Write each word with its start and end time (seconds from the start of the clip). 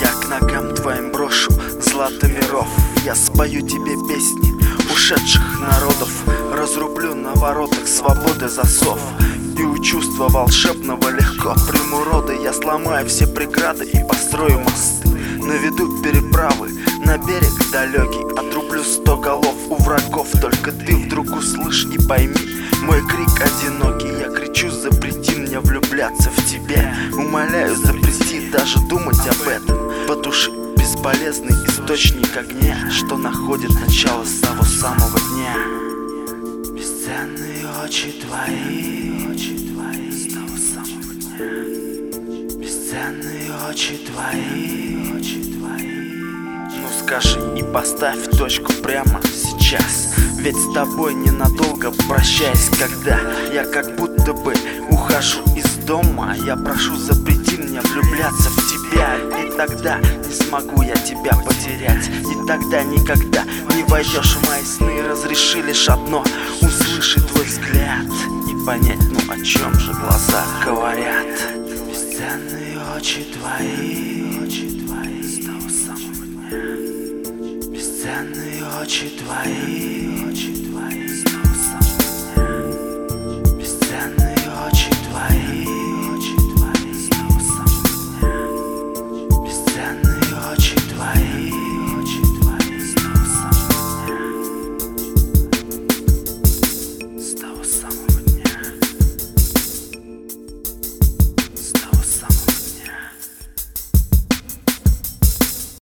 Я 0.00 0.12
к 0.20 0.28
ногам 0.28 0.74
твоим 0.74 1.10
брошу 1.12 1.52
златы 1.80 2.28
миров. 2.28 2.66
Я 3.04 3.14
спою 3.14 3.62
тебе 3.62 3.92
песни 4.08 4.52
ушедших 4.92 5.60
народов. 5.60 6.10
Разрублю 6.52 7.14
на 7.14 7.34
воротах 7.34 7.86
свободы 7.86 8.48
засов. 8.48 8.98
И 9.58 9.62
у 9.62 9.78
чувства 9.82 10.28
волшебного 10.28 11.08
легко 11.08 11.54
приму 11.68 12.04
роды 12.04 12.36
Я 12.42 12.52
сломаю 12.52 13.06
все 13.06 13.26
преграды 13.26 13.84
и 13.84 14.04
построю 14.04 14.60
мосты. 14.60 15.08
Наведу 15.38 16.02
переправы 16.02 16.70
на 17.04 17.16
берег 17.18 17.52
далекий. 17.70 18.24
Отрублю 18.36 18.82
сто 18.82 19.16
голов 19.16 19.54
у 19.68 19.76
врагов. 19.76 20.28
Только 20.40 20.72
ты 20.72 20.96
вдруг 20.96 21.26
услышь 21.36 21.84
и 21.84 21.98
пойми 22.06 22.34
Мой 22.82 23.00
крик 23.02 23.40
одинокий, 23.40 24.08
я 24.20 24.28
крик 24.30 24.45
влюбляться 25.96 26.30
в 26.30 26.44
тебя 26.44 26.94
Умоляю, 27.14 27.74
запрети 27.74 28.50
даже 28.50 28.78
думать 28.80 29.18
об 29.18 29.48
этом. 29.48 29.90
Потуши 30.06 30.50
бесполезный 30.76 31.54
источник 31.66 32.36
огня 32.36 32.76
Что 32.90 33.16
находит 33.16 33.70
начало 33.70 34.24
с 34.24 34.40
того 34.40 34.62
самого 34.64 35.18
дня. 35.30 35.56
Бесценные 36.74 37.64
очи 37.82 38.12
твои, 38.12 39.26
очи 39.26 39.72
твои 39.72 40.10
с 40.10 40.34
того 40.34 40.56
самого 40.58 41.14
дня. 41.14 41.38
Бесценные 42.58 43.52
очи 43.70 43.98
твои, 44.06 45.18
очи 45.18 45.42
твои 45.54 46.12
Ну 46.78 46.88
скажи 47.02 47.40
и 47.58 47.62
поставь 47.72 48.30
точку 48.36 48.72
прямо 48.82 49.20
сейчас. 49.24 50.14
Ведь 50.38 50.56
с 50.56 50.74
тобой 50.74 51.14
ненадолго 51.14 51.90
прощаясь 52.08 52.70
Когда 52.78 53.18
я 53.52 53.64
как 53.64 53.96
будто 53.96 54.32
бы 54.32 54.54
ухожу 54.90 55.42
из 55.56 55.75
дома. 55.86 56.34
Я 56.44 56.56
прошу 56.56 56.96
запрети 56.96 57.56
мне 57.56 57.80
влюбляться 57.80 58.50
в 58.50 58.56
тебя. 58.68 59.16
И 59.40 59.56
тогда 59.56 59.98
не 59.98 60.32
смогу 60.32 60.82
я 60.82 60.96
тебя 60.96 61.32
потерять. 61.32 62.08
И 62.08 62.46
тогда 62.46 62.82
никогда 62.82 63.44
не 63.74 63.84
войдешь 63.84 64.36
в 64.36 64.48
мои 64.48 64.62
сны. 64.64 65.02
Разреши 65.08 65.62
лишь 65.62 65.88
одно 65.88 66.24
Услышать 66.60 67.26
твой 67.28 67.44
взгляд 67.44 68.06
И 68.50 68.66
понять, 68.66 68.98
ну 69.10 69.32
о 69.32 69.44
чем 69.44 69.72
же 69.78 69.92
глаза 69.92 70.44
говорят. 70.64 71.26
Бесценные 71.88 72.78
очи 72.96 73.26
твои 73.32 74.38
Очи 74.44 74.84
твои. 74.84 75.22
С 75.22 75.46
того 75.46 75.68
самого 75.68 76.26
дня. 76.26 76.58
Бесценные 77.70 78.64
очи 78.82 79.12
твои 79.18 80.05